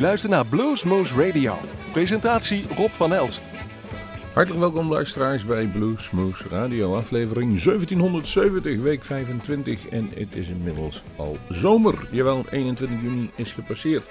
[0.00, 1.58] luistert naar Bluesmoose Radio.
[1.92, 3.59] Presentatie Rob van Elst.
[4.32, 11.38] Hartelijk welkom luisteraars bij Bluesmoose Radio, aflevering 1770, week 25 en het is inmiddels al
[11.48, 12.08] zomer.
[12.10, 14.10] Jawel, 21 juni is gepasseerd.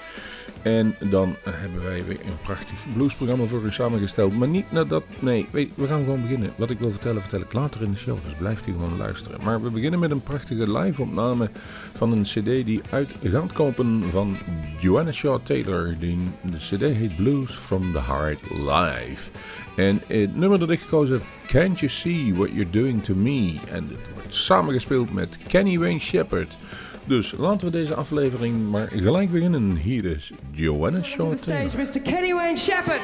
[0.61, 4.37] En dan hebben wij weer een prachtig bluesprogramma voor u samengesteld.
[4.37, 6.53] Maar niet nadat, nee, we gaan gewoon beginnen.
[6.55, 9.39] Wat ik wil vertellen, vertel ik later in de show, dus blijft u gewoon luisteren.
[9.43, 11.49] Maar we beginnen met een prachtige live-opname
[11.95, 14.37] van een cd die uit gaat kopen van
[14.79, 15.95] Joanna Shaw Taylor.
[15.99, 19.29] Die, de cd heet Blues from the Heart Live.
[19.75, 23.55] En het nummer dat ik gekozen heb, Can't You See What You're Doing To Me?
[23.71, 26.57] En het wordt samengespeeld met Kenny Wayne Shepherd.
[27.05, 29.75] Dus laten we deze aflevering maar gelijk beginnen.
[29.75, 31.77] Hier is Joanna Taylor.
[31.77, 31.99] Mr.
[32.01, 33.01] Kenny Wayne Shepherd.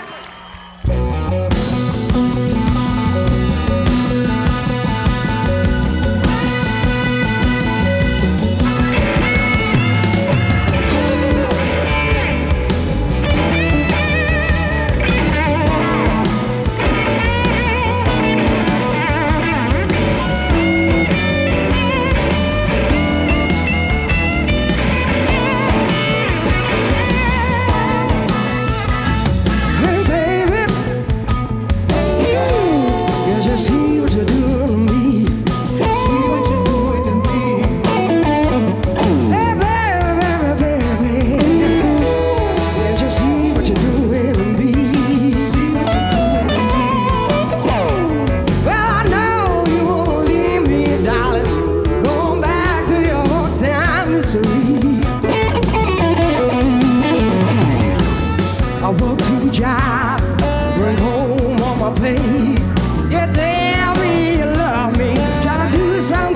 [59.65, 60.19] job,
[60.77, 62.55] bring home all my pay.
[63.13, 66.34] You tell me you love me, try to do something.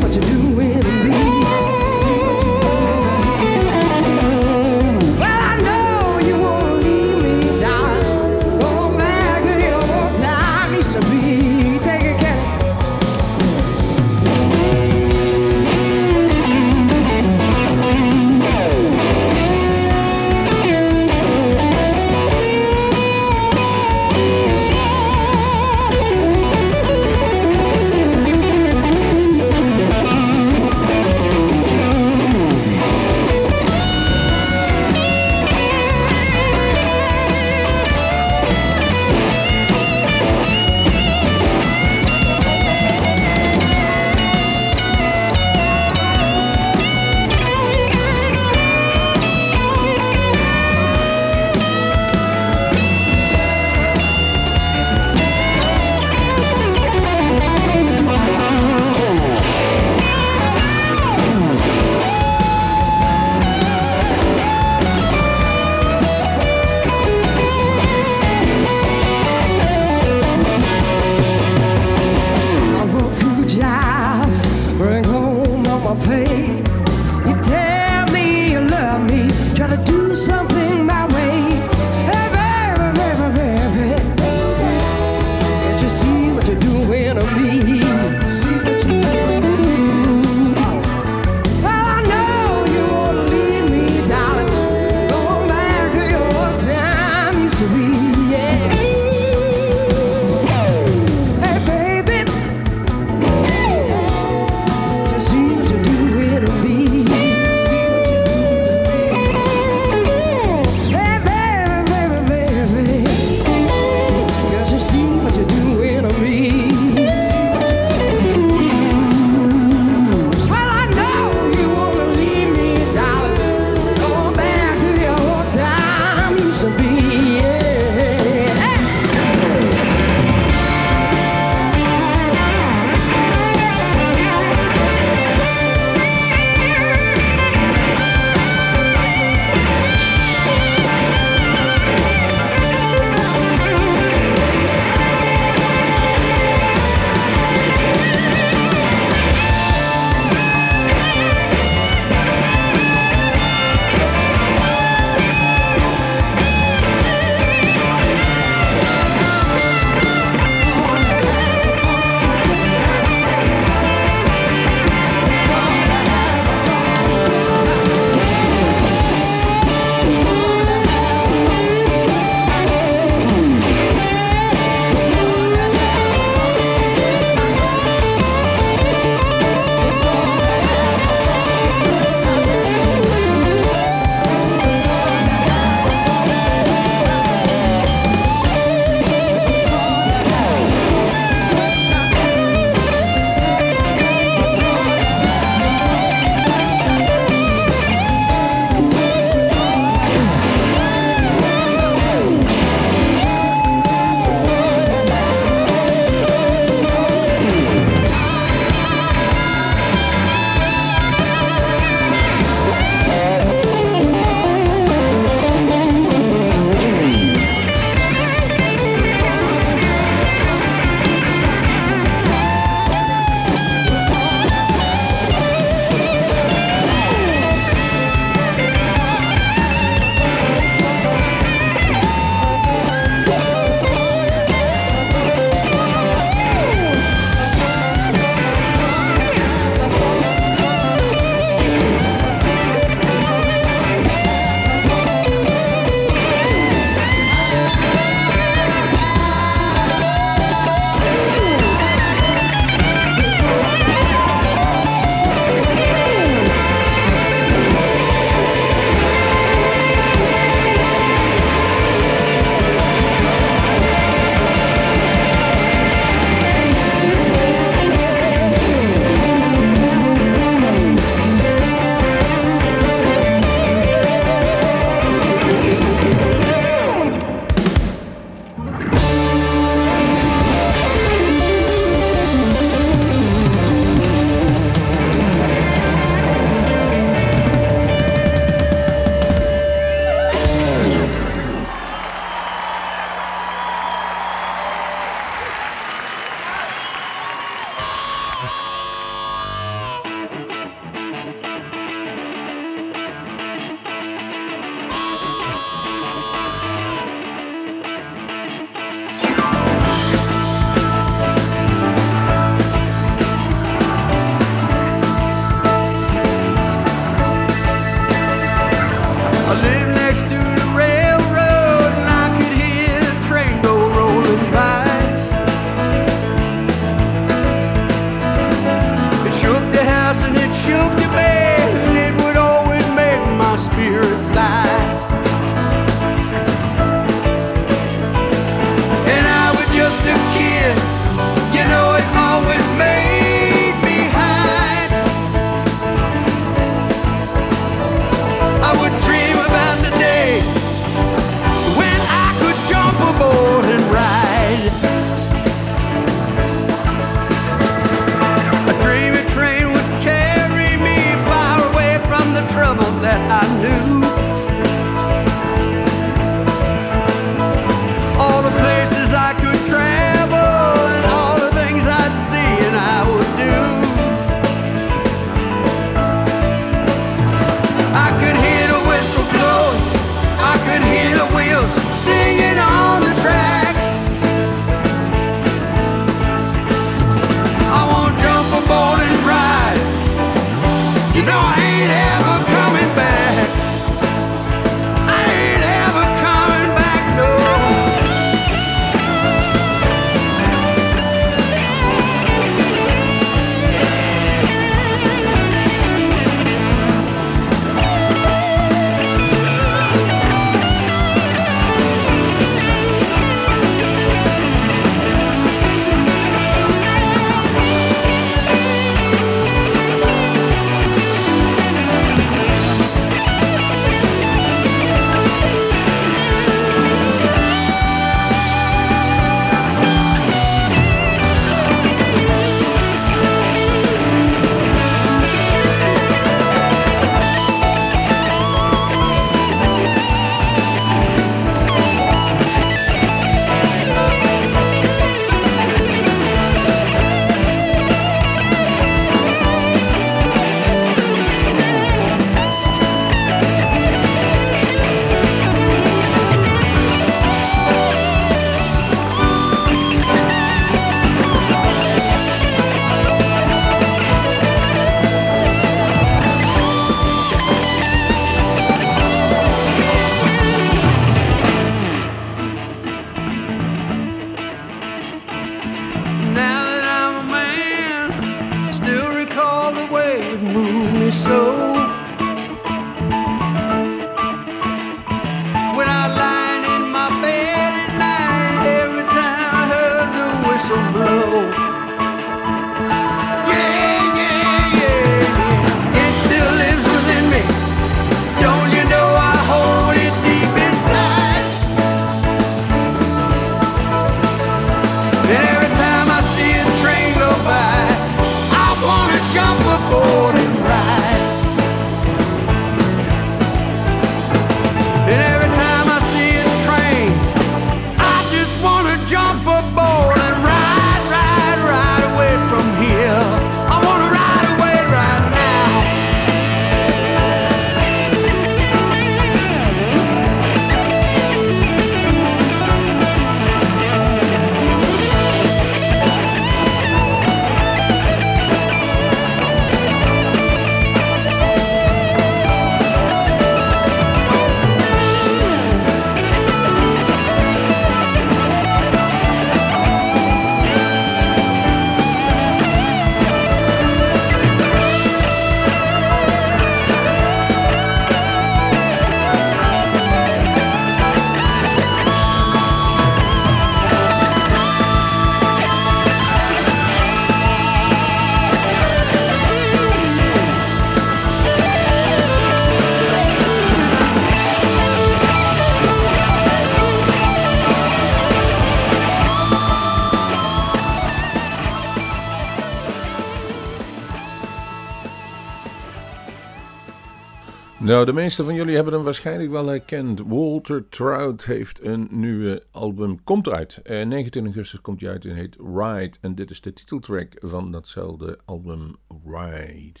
[588.02, 590.20] Nou, de meeste van jullie hebben hem waarschijnlijk wel herkend.
[590.26, 593.80] Walter Trout heeft een nieuwe album, komt eruit.
[593.82, 596.16] Eh, 19 augustus komt hij uit en heet Ride.
[596.20, 600.00] En dit is de titeltrack van datzelfde album Ride.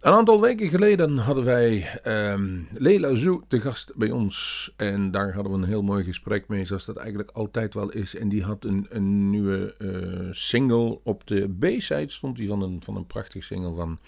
[0.00, 4.72] Een aantal weken geleden hadden wij ehm Leila Zou te gast bij ons.
[4.76, 8.16] En daar hadden we een heel mooi gesprek mee, zoals dat eigenlijk altijd wel is.
[8.16, 11.00] En die had een, een nieuwe eh, single.
[11.02, 13.98] Op de B-side stond die van een, van een prachtig single van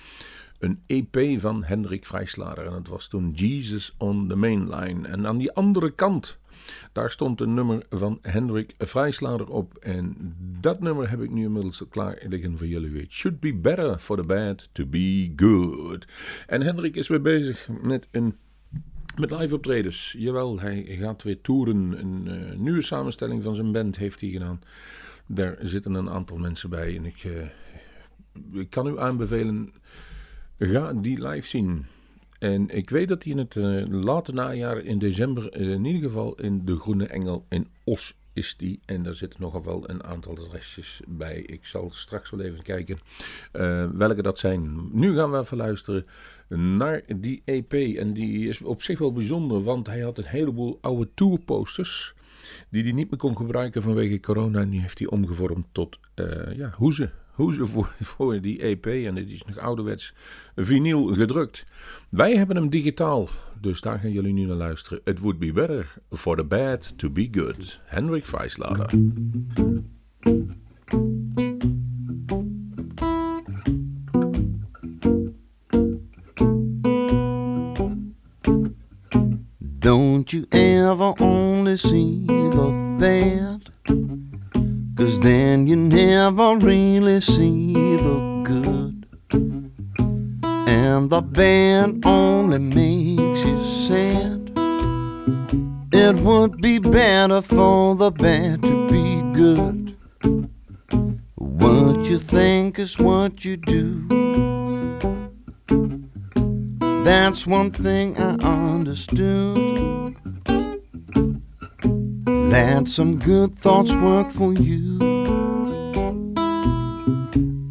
[0.59, 2.67] een EP van Hendrik Vrijslader.
[2.67, 5.09] En het was toen Jesus on the Mainline.
[5.09, 6.39] En aan die andere kant,
[6.93, 9.75] daar stond een nummer van Hendrik Vrijslader op.
[9.75, 13.03] En dat nummer heb ik nu inmiddels klaar liggen voor jullie.
[13.03, 16.07] It should be better for the bad to be good.
[16.47, 18.37] En Hendrik is weer bezig met een
[19.19, 20.15] met live optredens.
[20.19, 22.01] Jawel, hij gaat weer toeren.
[22.01, 24.61] Een eh, nieuwe samenstelling van zijn band heeft hij gedaan.
[25.27, 26.97] Daar zitten een aantal mensen bij.
[26.97, 29.73] En ik, eh, ik kan u aanbevelen,
[30.59, 31.87] ga die live zien.
[32.39, 36.03] En ik weet dat hij in het eh, late najaar in december eh, in ieder
[36.03, 38.81] geval in de Groene Engel in Os is die.
[38.85, 41.39] En daar zitten nogal wel een aantal restjes bij.
[41.39, 42.99] Ik zal straks wel even kijken
[43.53, 44.89] uh, welke dat zijn.
[44.93, 46.07] Nu gaan we even luisteren
[46.49, 47.73] naar die EP.
[47.73, 52.15] En die is op zich wel bijzonder, want hij had een heleboel oude tourposters
[52.71, 54.61] die hij niet meer kon gebruiken vanwege corona.
[54.61, 55.99] En die heeft hij omgevormd tot
[56.55, 58.87] ja, hoezen hoezen voor, voor die EP.
[58.87, 60.15] En dit is nog ouderwets
[60.57, 61.65] vinyl gedrukt.
[62.09, 63.29] Wij hebben hem digitaal,
[63.61, 65.01] dus daar gaan jullie nu naar luisteren.
[65.05, 67.81] It would be better for the bad to be good.
[67.85, 68.91] Henrik Weislader.
[79.79, 84.18] Don't you ever only see the bad
[84.99, 89.07] Cause then you never really see the good.
[90.67, 94.51] And the bad only makes you sad.
[95.93, 99.97] It would be better for the bad to be good.
[101.37, 104.05] What you think is what you do.
[107.05, 110.18] That's one thing I understood.
[112.49, 114.99] Let some good thoughts work for you.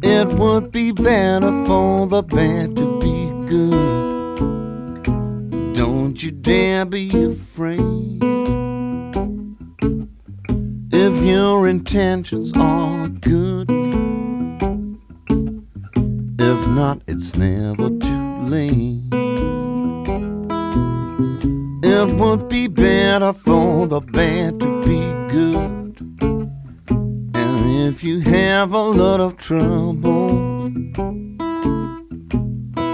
[0.04, 5.04] It would be better for the bad to be good.
[5.74, 8.22] Don't you dare be afraid.
[10.92, 13.68] If your intentions are good,
[16.38, 19.27] if not, it's never too late.
[21.90, 25.00] It would be better for the bad to be
[25.32, 25.96] good.
[27.34, 30.70] And if you have a lot of trouble,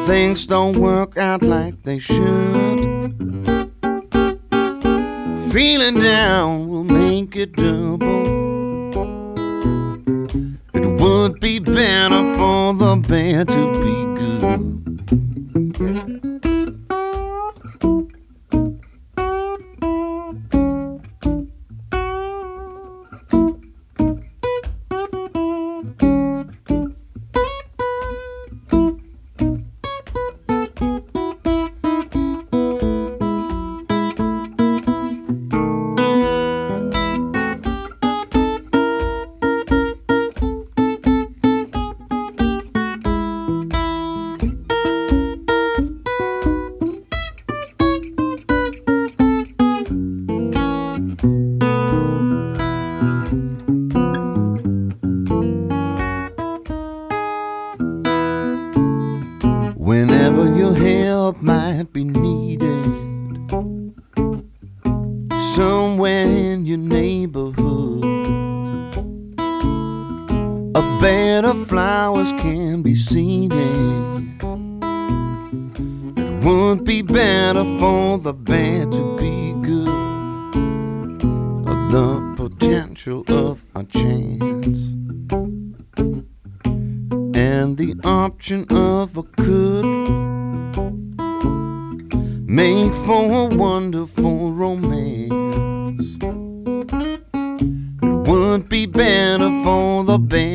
[0.06, 3.10] things don't work out like they should.
[5.52, 8.24] Feeling down will make it double.
[10.72, 14.63] It would be better for the bad to be good.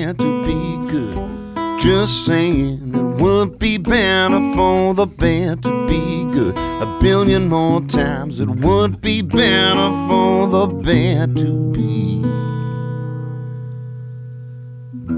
[0.10, 1.80] had to be good.
[1.80, 6.58] Just saying it would be better for the bad to be good.
[6.58, 12.24] A billion more times it would be better for the bad to be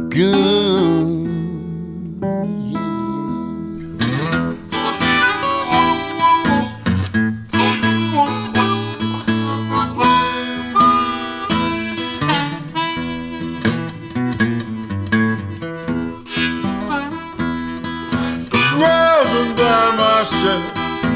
[0.10, 1.11] good.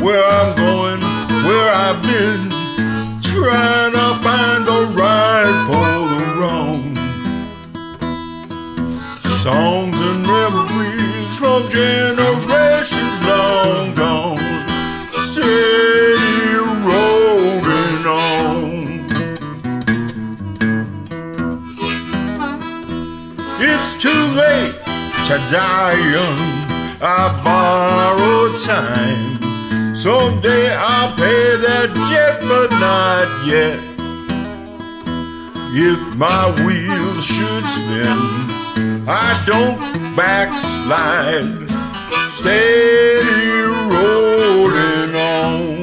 [0.05, 1.01] where I'm going,
[1.47, 2.51] where I've been,
[3.23, 6.95] trying to find the right for the wrong.
[9.41, 14.37] Songs and memories from generations long gone,
[15.25, 16.53] steady
[16.85, 18.85] rolling on.
[23.59, 24.75] It's too late
[25.25, 26.41] to die young.
[27.01, 29.34] I borrowed time.
[30.05, 33.79] Someday I'll pay that debt, but not yet.
[35.73, 38.13] If my wheels should spin,
[39.09, 39.79] I don't
[40.15, 41.57] backslide.
[42.37, 45.73] Steady rolling on.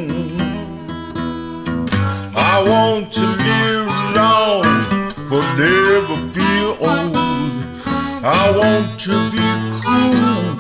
[2.37, 4.63] I want to live long,
[5.29, 7.17] but never feel old.
[8.23, 9.49] I want to be
[9.83, 10.55] cool,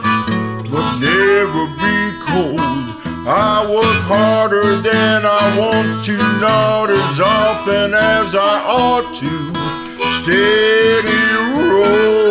[0.68, 1.94] but never be
[2.26, 2.81] cold.
[3.24, 9.52] I work harder than I want to, not as often as I ought to.
[10.22, 11.22] Steady
[11.70, 12.21] rolling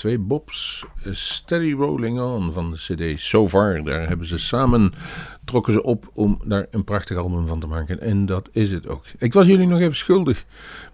[0.01, 0.85] twee Bobs.
[1.11, 3.85] Steady Rolling On van de CD So Far.
[3.85, 4.93] Daar hebben ze samen,
[5.45, 8.01] trokken ze op om daar een prachtig album van te maken.
[8.01, 9.05] En dat is het ook.
[9.19, 10.45] Ik was jullie nog even schuldig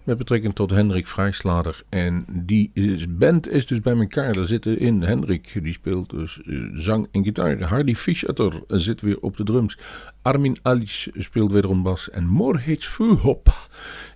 [0.03, 1.83] met betrekking tot Hendrik Vrijslader.
[1.89, 2.71] En die
[3.09, 4.33] band is dus bij elkaar.
[4.33, 7.61] Daar zitten in Hendrik, die speelt dus eh, zang en gitaar.
[7.61, 9.77] Hardy Fischer zit weer op de drums.
[10.21, 12.09] Armin Alice speelt wederom bas.
[12.09, 13.53] En Morhits Fuhop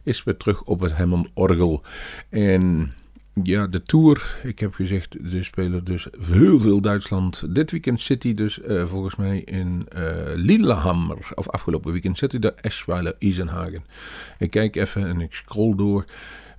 [0.04, 1.82] is weer terug op het Hammond-orgel.
[2.30, 2.93] En
[3.43, 4.39] ja, de tour.
[4.43, 7.56] Ik heb gezegd, ze spelen dus heel veel Duitsland.
[7.56, 10.04] Dit weekend City dus eh, volgens mij in eh
[10.36, 11.17] Lillehammer.
[11.36, 13.84] Of afgelopen weekend City de Eschweiler Isenhagen.
[14.38, 16.06] Ik kijk even en ik scroll door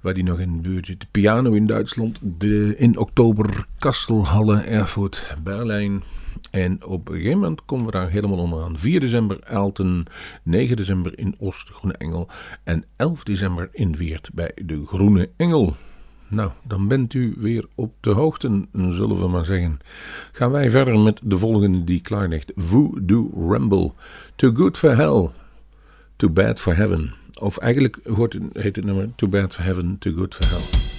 [0.00, 1.00] waar die nog in de buurt zit.
[1.00, 2.18] De piano in Duitsland.
[2.20, 6.02] De, in oktober Kastelhalle, Erfurt, Berlijn.
[6.50, 8.78] En op een gegeven moment komen we daar helemaal onderaan.
[8.78, 10.04] 4 december Elten,
[10.42, 12.28] 9 december in Oost Groene Engel
[12.64, 15.76] en 11 december in Weert bij de Groene Engel.
[16.32, 19.78] Nou, dan bent u weer op de hoogte, zullen we maar zeggen.
[20.32, 22.52] Gaan wij verder met de volgende die klaar ligt.
[22.56, 23.92] Voodoo Ramble.
[24.36, 25.30] Too Good for Hell,
[26.16, 27.14] Too Bad for Heaven.
[27.40, 30.91] Of eigenlijk hoort heet het nummer Too Bad for Heaven, Too Good for Hell.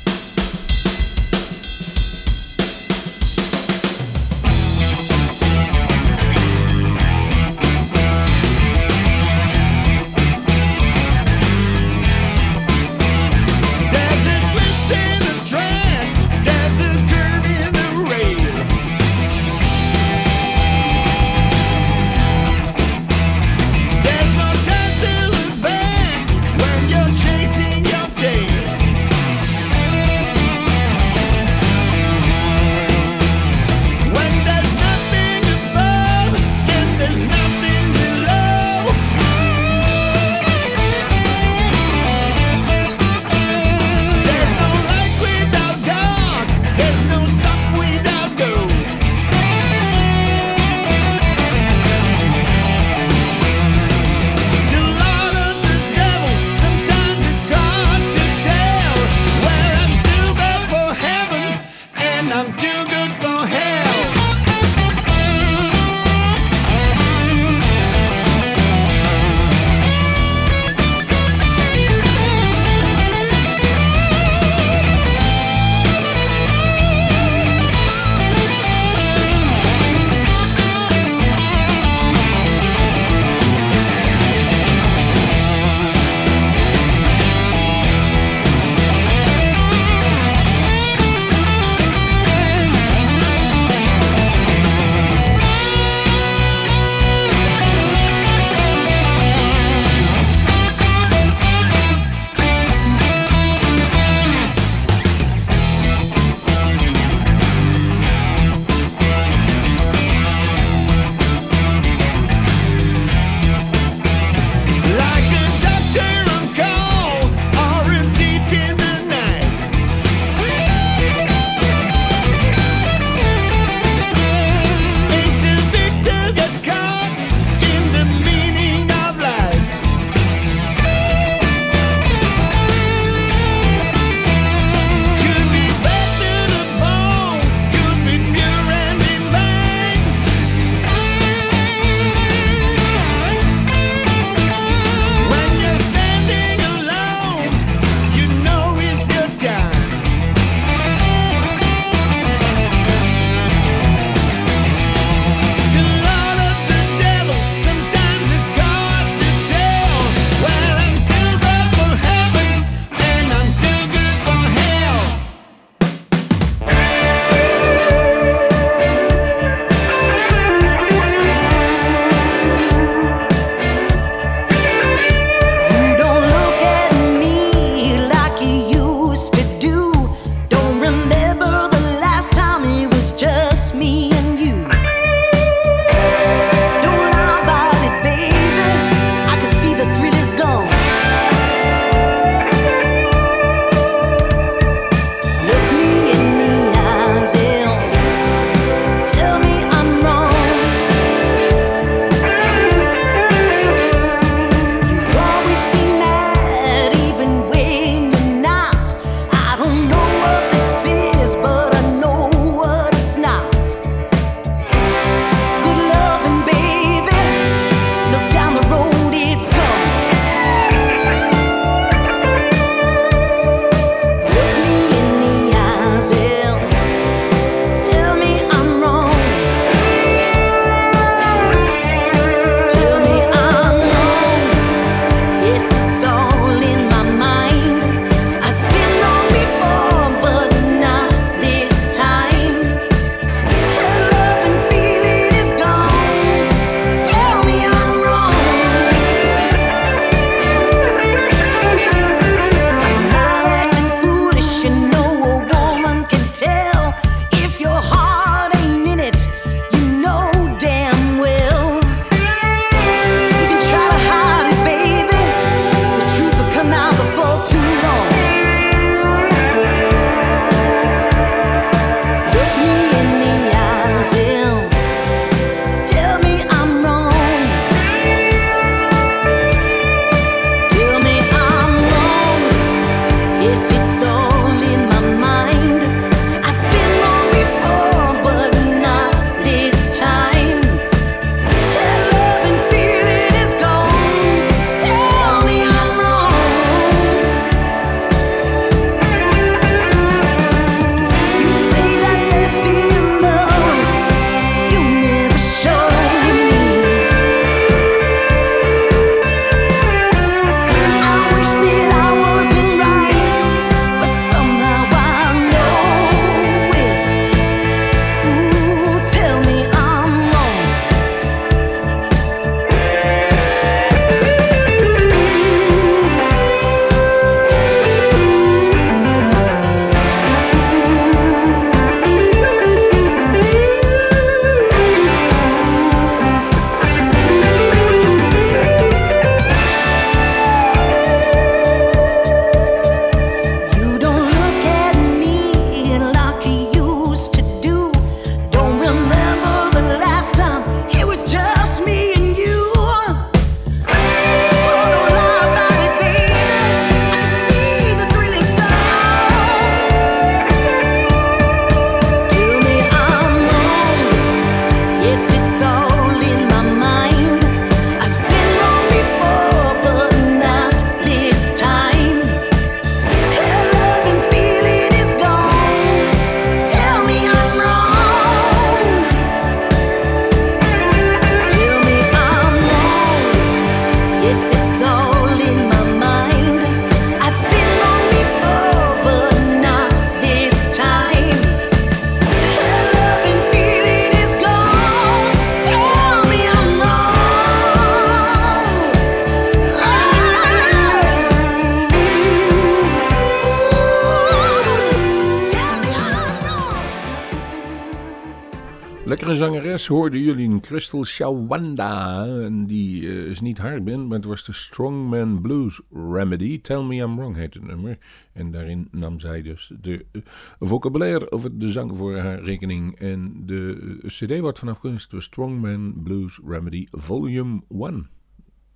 [409.35, 412.25] Zangeres hoorden jullie een Crystal Shawanda.
[412.25, 416.61] En die eh, is niet haar band, maar het was de Strongman Blues Remedy.
[416.61, 417.97] Tell Me I'm Wrong heet het nummer.
[418.33, 420.21] En daarin nam zij dus de uh,
[420.59, 422.99] vocabulaire over de zang voor haar rekening.
[422.99, 428.07] En de uh, cd wordt vanaf kunst de Strongman Blues Remedy Volume 1.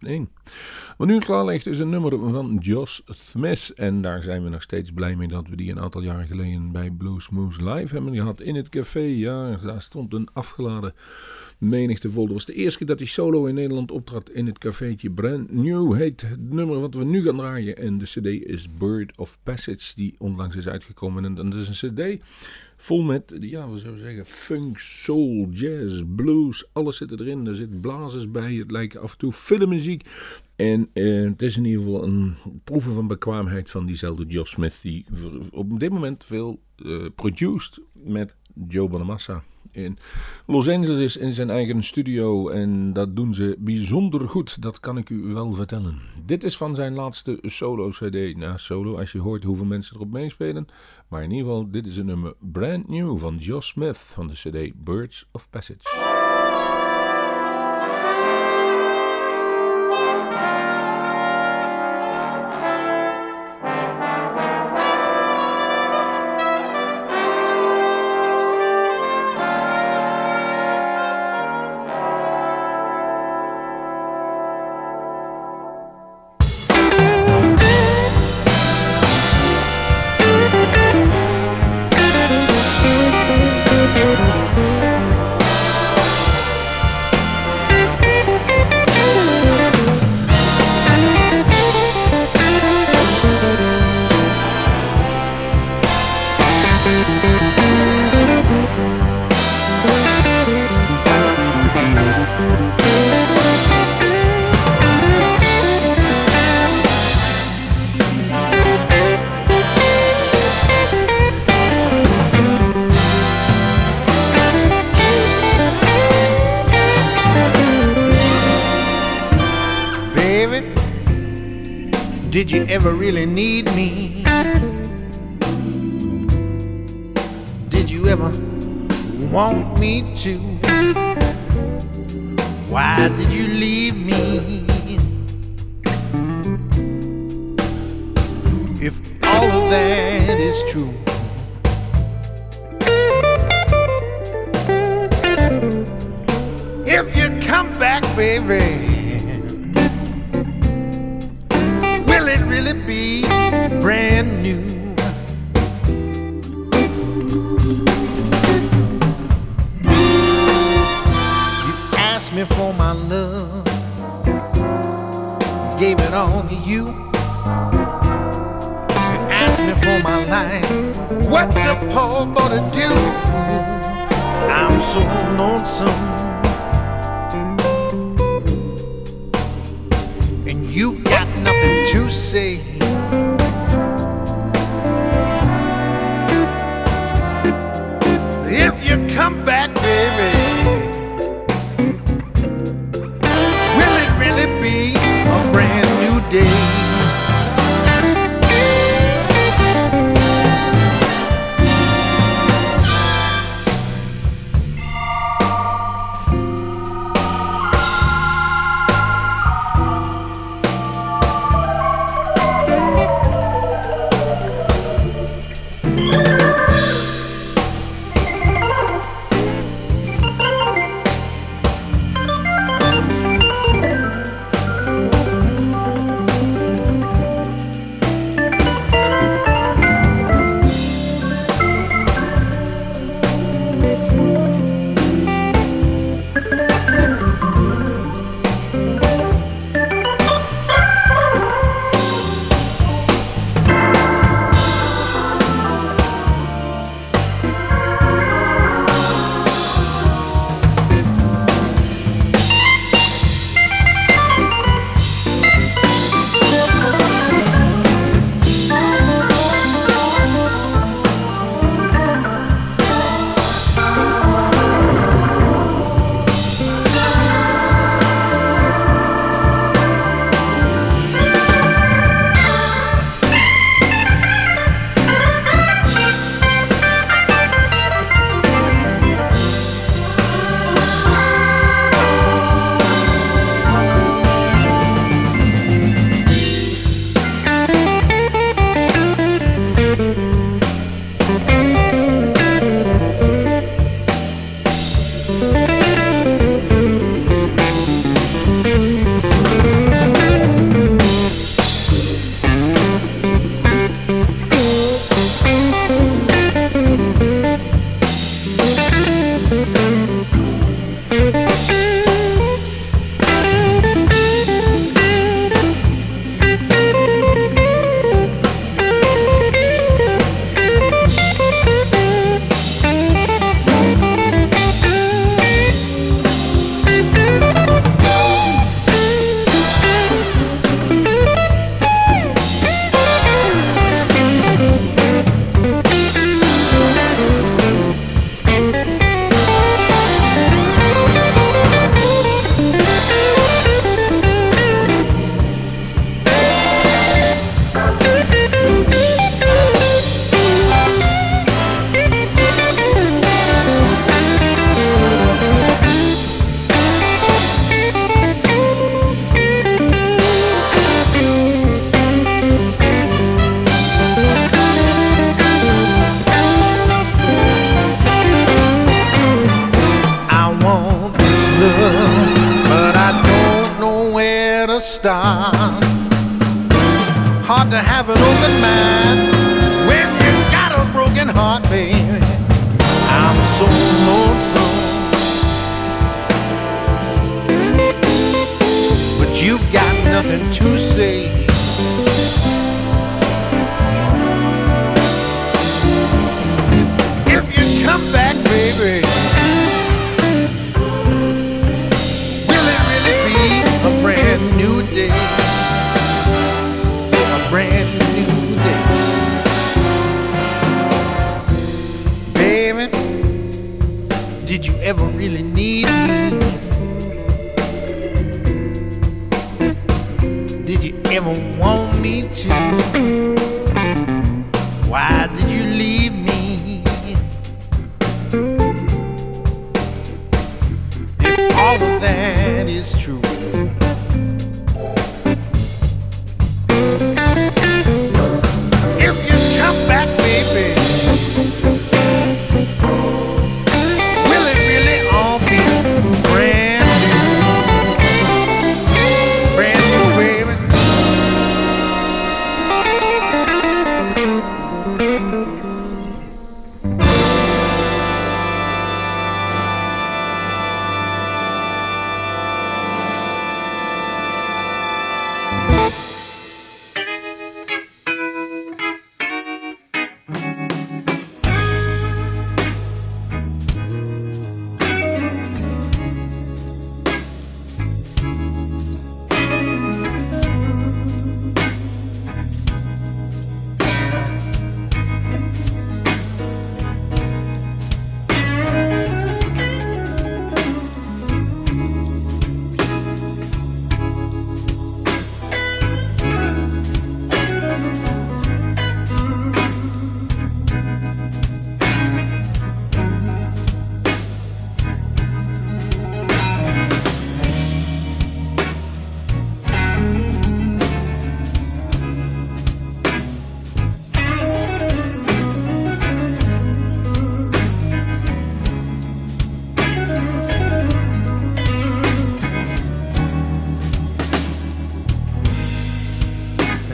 [0.03, 0.29] 1.
[0.97, 3.71] Wat nu klaar ligt is een nummer van Josh Smith.
[3.75, 6.71] En daar zijn we nog steeds blij mee dat we die een aantal jaar geleden
[6.71, 8.41] bij Blues Moose Live hebben gehad.
[8.41, 10.93] In het café, ja, daar stond een afgeladen
[11.57, 12.25] menigte vol.
[12.25, 15.11] Dat was de eerste keer dat hij solo in Nederland optrad in het cafeetje.
[15.11, 17.77] Brand New heet het nummer wat we nu gaan draaien.
[17.77, 21.25] En de cd is Bird of Passage, die onlangs is uitgekomen.
[21.25, 22.23] En dat is een cd
[22.77, 26.65] vol met, ja, we zouden zeggen, funk, soul, jazz, blues.
[26.73, 27.47] Alles zit erin.
[27.47, 28.53] Er zit blazers bij.
[28.53, 30.05] Het lijkt af en toe filmmuziek.
[30.55, 34.79] En eh, het is in ieder geval een proeven van bekwaamheid van diezelfde Josh Smith.
[34.81, 35.05] Die
[35.51, 38.35] op dit moment veel uh, produced met
[38.67, 39.43] Joe Bonamassa
[39.77, 39.97] in
[40.45, 45.09] Los Angeles in zijn eigen studio en dat doen ze bijzonder goed, dat kan ik
[45.09, 45.99] u wel vertellen.
[46.25, 48.37] Dit is van zijn laatste solo-cd.
[48.37, 50.67] Nou, solo als je hoort hoeveel mensen erop meespelen.
[51.07, 54.33] Maar in ieder geval, dit is een nummer brand new van Josh Smith van de
[54.33, 56.16] cd Birds of Passage.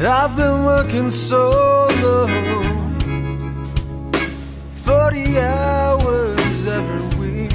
[0.06, 2.28] I've been working solo
[4.84, 7.52] 40 hours every week.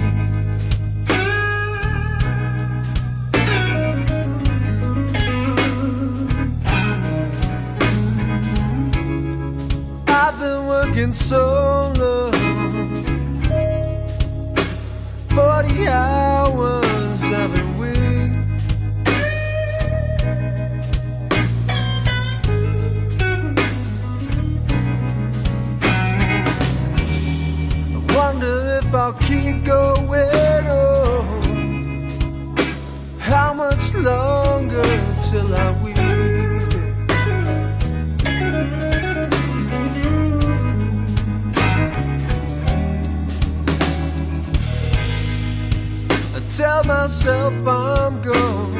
[10.09, 11.78] I've been working solo
[35.31, 35.99] till I weep?
[46.35, 48.75] I tell myself I'm gone,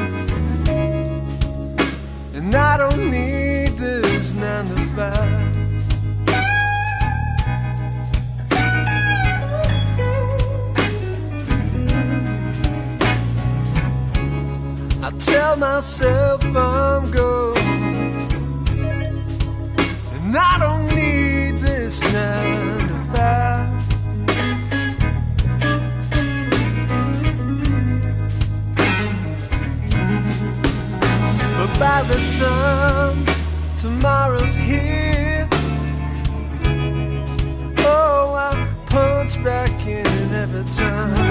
[2.33, 5.49] and I don't need this nine to five.
[15.01, 17.57] I tell myself I'm good.
[20.15, 23.85] And I don't need this nine to five.
[31.57, 33.25] But by the time
[33.75, 35.47] tomorrow's here,
[37.79, 41.28] oh, I punch back in every time.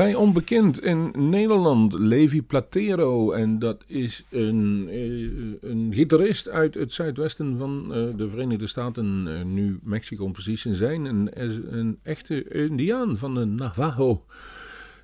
[0.00, 3.32] Vrij onbekend in Nederland, Levi Platero.
[3.32, 9.24] En dat is een, eh, een gitarist uit het zuidwesten van eh, de Verenigde Staten,
[9.26, 11.04] eh, nu Mexico om precies te zijn.
[11.04, 11.30] Een,
[11.78, 14.24] een echte Indiaan van de Navajo.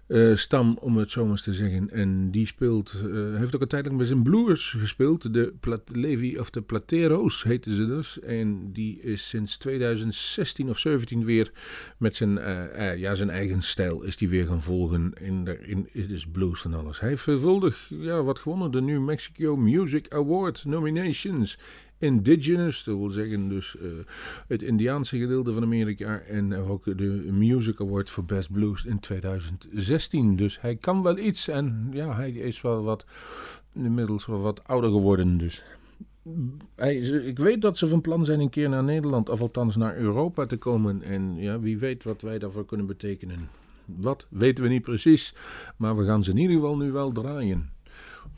[0.07, 1.91] Eh, stam, om het zo maar te zeggen.
[1.91, 5.35] En die speelt, eh, heeft ook een tijd lang bij zijn blues gespeeld.
[5.35, 8.21] De Plat Levi of de Platero's heten ze dus.
[8.21, 11.51] En die is sinds 2016 of 17 weer
[11.99, 15.13] met zijn, eh, ja, zijn eigen stijl is die weer gaan volgen.
[15.21, 17.01] In, de, in het is blues en alles.
[17.01, 18.71] Hij heeft veelvuldig ja, wat gewonnen.
[18.71, 21.59] De New Mexico Music Award nominations.
[21.99, 23.89] Indigenous, dat wil zeggen dus eh,
[24.49, 26.19] het Indiaanse gedeelte van Amerika.
[26.19, 30.37] En ook de Music Award voor Best Blues in 2016.
[30.37, 31.49] Dus hij kan wel iets.
[31.49, 33.05] En ja, hij is wel wat,
[33.73, 35.39] inmiddels wel wat ouder geworden.
[35.39, 35.63] Dus
[36.75, 39.97] hij, ik weet dat ze van plan zijn een keer naar Nederland, of althans naar
[39.97, 41.03] Europa te komen.
[41.03, 43.49] En ja, wie weet wat wij daarvoor kunnen betekenen.
[43.85, 45.35] Wat weten we niet precies,
[45.77, 47.75] maar we gaan ze in ieder geval nu wel draaien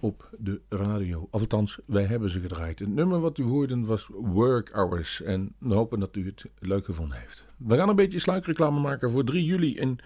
[0.00, 1.28] op de radio.
[1.30, 2.78] Althans, wij hebben ze gedraaid.
[2.78, 5.22] Het nummer wat u hoorde was Work Hours.
[5.22, 7.47] En we hopen dat u het leuk gevonden heeft.
[7.58, 9.98] We gaan een beetje sluikreclame maken voor 3 juli in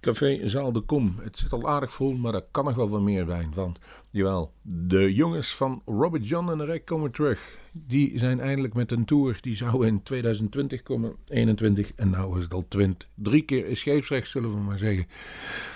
[0.00, 1.16] Café Zaal de Kom.
[1.22, 3.48] Het zit al aardig vol, maar er kan nog wel wat meer bij.
[3.54, 3.78] Want,
[4.10, 7.62] jawel, de jongens van Robert John en de komen terug.
[7.72, 9.38] Die zijn eindelijk met een tour.
[9.40, 13.08] Die zou in 2020 komen, 21 en nou is het al 20.
[13.14, 15.06] Drie keer is scheepsrecht, zullen we maar zeggen.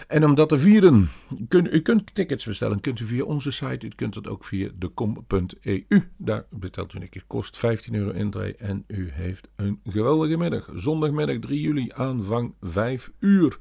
[0.08, 1.08] En om dat te vieren,
[1.48, 2.80] u kunt tickets bestellen.
[2.80, 5.84] Kunt u via onze site, u kunt het ook via decom.eu.
[6.16, 10.70] Daar betaalt u een keer, kost 15 euro intree en u heeft een geweldige middag.
[11.18, 13.58] Zondagmiddag 3 juli, aanvang 5 uur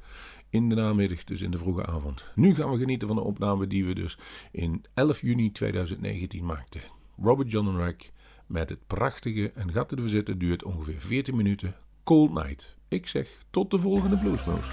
[0.50, 2.26] in de namiddag, dus in de vroege avond.
[2.36, 4.18] Nu gaan we genieten van de opname die we dus
[4.52, 6.82] in 11 juni 2019 maakten.
[7.22, 8.12] Robert John Rack
[8.46, 11.76] met het prachtige en gaat ervoor zitten, duurt ongeveer 14 minuten.
[12.04, 12.76] Cold Night.
[12.88, 14.68] Ik zeg tot de volgende Bluesmoes.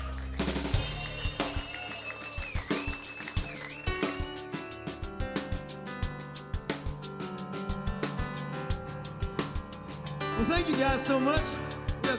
[10.36, 11.73] Well, thank you guys so much.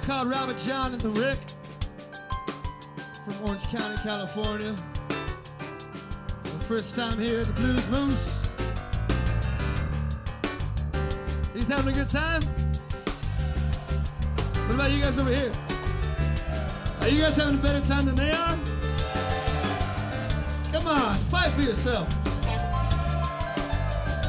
[0.06, 1.40] Called Robert John and the Rick
[3.26, 4.76] from Orange County, California.
[5.10, 8.42] Our first time here at the Blues Moose.
[11.56, 12.44] He's having a good time.
[14.68, 15.52] What about you guys over here?
[17.02, 18.56] Are you guys having a better time than they are?
[20.72, 22.08] Come on, fight for yourself.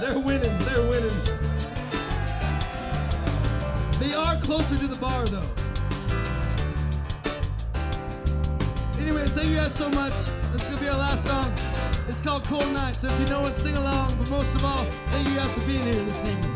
[0.01, 1.21] They're winning, they're winning.
[4.01, 5.66] They are closer to the bar, though.
[9.07, 10.15] Anyways, thank you guys so much.
[10.51, 11.53] This is gonna be our last song.
[12.09, 14.17] It's called Cold Night, so if you know it, sing along.
[14.19, 14.83] But most of all,
[15.13, 16.56] thank you guys for being here this evening.